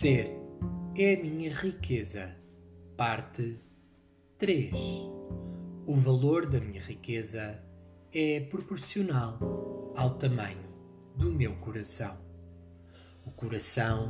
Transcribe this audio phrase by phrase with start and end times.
[0.00, 0.34] Ser
[0.96, 2.34] é a minha riqueza.
[2.96, 3.60] Parte
[4.38, 4.72] 3.
[5.86, 7.62] O valor da minha riqueza
[8.10, 10.66] é proporcional ao tamanho
[11.16, 12.16] do meu coração.
[13.26, 14.08] O coração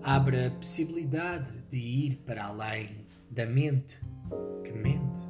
[0.00, 3.98] abre a possibilidade de ir para além da mente
[4.62, 5.22] que mente.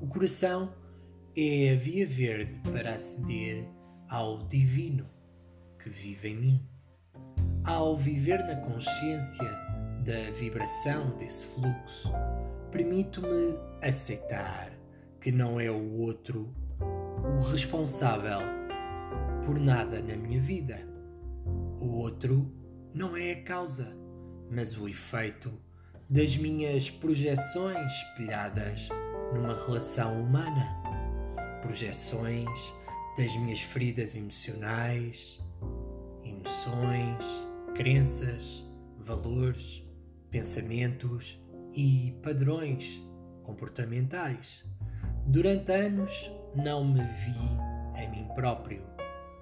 [0.00, 0.74] O coração
[1.36, 3.68] é a via verde para aceder
[4.08, 5.06] ao divino
[5.78, 6.72] que vive em mim.
[7.64, 9.48] Ao viver na consciência
[10.04, 12.10] da vibração desse fluxo,
[12.72, 14.72] permito-me aceitar
[15.20, 18.40] que não é o outro o responsável
[19.44, 20.80] por nada na minha vida.
[21.80, 22.52] O outro
[22.92, 23.96] não é a causa,
[24.50, 25.52] mas o efeito
[26.10, 28.88] das minhas projeções espelhadas
[29.32, 30.68] numa relação humana.
[31.62, 32.74] Projeções
[33.16, 35.40] das minhas feridas emocionais,
[36.24, 38.64] emoções, crenças,
[38.98, 39.86] valores,
[40.30, 41.42] pensamentos
[41.74, 43.02] e padrões
[43.42, 44.64] comportamentais.
[45.26, 48.82] Durante anos não me vi a mim próprio,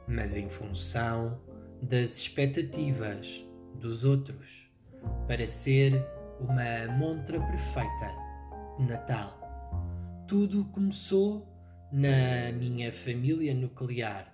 [0.06, 1.40] mas em função
[1.82, 4.70] das expectativas dos outros,
[5.26, 6.04] para ser
[6.40, 8.10] uma montra perfeita
[8.78, 9.38] de Natal.
[10.28, 11.46] Tudo começou
[11.90, 14.32] na minha família nuclear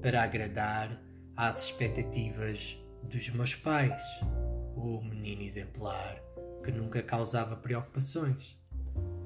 [0.00, 1.00] para agradar
[1.36, 4.02] às expectativas dos meus pais,
[4.76, 6.22] o menino exemplar
[6.62, 8.56] que nunca causava preocupações.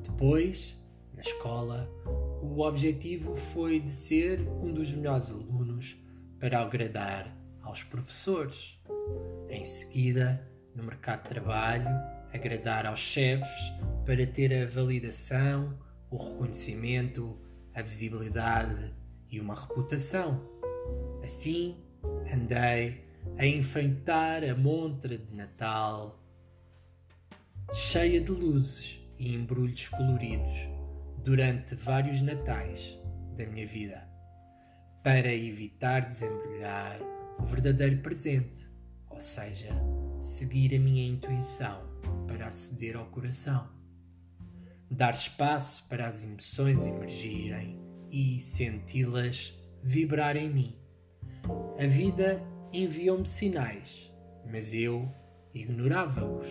[0.02, 0.76] Depois,
[1.14, 1.88] na escola,
[2.42, 5.96] o objetivo foi de ser um dos melhores alunos
[6.38, 8.78] para agradar aos professores.
[9.48, 11.88] Em seguida, no mercado de trabalho,
[12.32, 13.72] agradar aos chefes
[14.04, 15.78] para ter a validação,
[16.10, 17.38] o reconhecimento,
[17.74, 18.94] a visibilidade
[19.30, 20.40] e uma reputação.
[21.22, 21.76] Assim,
[22.32, 23.05] andei
[23.38, 26.22] a enfeitar a montra de Natal
[27.72, 30.68] cheia de luzes e embrulhos coloridos
[31.24, 32.98] durante vários natais
[33.36, 34.08] da minha vida,
[35.02, 36.98] para evitar desembrulhar
[37.38, 38.66] o verdadeiro presente,
[39.10, 39.70] ou seja,
[40.20, 41.82] seguir a minha intuição
[42.26, 43.68] para aceder ao coração,
[44.90, 47.78] dar espaço para as emoções emergirem
[48.10, 49.52] e senti-las
[49.82, 50.76] vibrar em mim.
[51.78, 52.40] A vida
[52.72, 54.12] enviou-me sinais,
[54.50, 55.08] mas eu
[55.54, 56.46] ignorava-os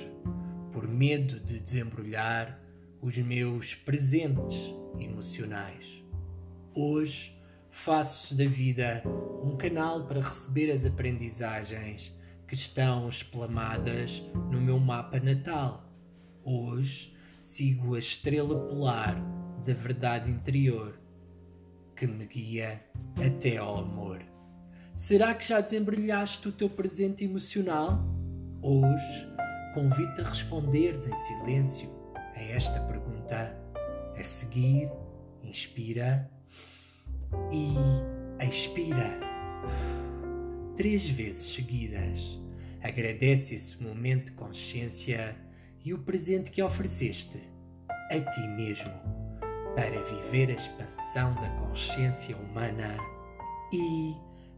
[0.71, 2.59] por medo de desembrulhar
[3.01, 6.03] os meus presentes emocionais.
[6.73, 7.35] Hoje
[7.69, 9.03] faço da vida
[9.43, 12.13] um canal para receber as aprendizagens
[12.47, 15.89] que estão esplamadas no meu mapa natal.
[16.43, 19.15] Hoje sigo a estrela polar
[19.65, 20.99] da verdade interior
[21.95, 22.83] que me guia
[23.25, 24.34] até ao amor.
[24.95, 28.01] Será que já desembrulhaste o teu presente emocional?
[28.61, 29.27] Hoje
[29.73, 33.53] convido-te a responderes em silêncio a esta pergunta.
[34.17, 34.89] A seguir,
[35.43, 36.31] inspira
[37.51, 37.75] e
[38.47, 39.19] expira.
[40.77, 42.39] Três vezes seguidas.
[42.81, 45.35] Agradece esse momento de consciência
[45.83, 47.41] e o presente que ofereceste
[48.09, 48.93] a ti mesmo
[49.75, 52.95] para viver a expansão da consciência humana
[53.73, 54.15] e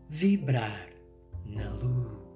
[0.10, 0.90] vibrar
[1.46, 2.27] na luz.